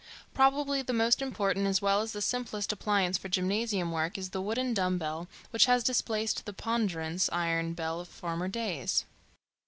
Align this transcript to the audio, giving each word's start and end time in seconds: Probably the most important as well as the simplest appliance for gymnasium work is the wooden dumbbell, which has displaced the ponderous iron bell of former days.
Probably 0.33 0.81
the 0.81 0.93
most 0.93 1.21
important 1.21 1.67
as 1.67 1.79
well 1.79 2.01
as 2.01 2.11
the 2.11 2.23
simplest 2.23 2.71
appliance 2.71 3.19
for 3.19 3.29
gymnasium 3.29 3.91
work 3.91 4.17
is 4.17 4.31
the 4.31 4.41
wooden 4.41 4.73
dumbbell, 4.73 5.27
which 5.51 5.65
has 5.67 5.83
displaced 5.83 6.43
the 6.47 6.53
ponderous 6.53 7.29
iron 7.31 7.73
bell 7.73 7.99
of 7.99 8.09
former 8.09 8.47
days. 8.47 9.05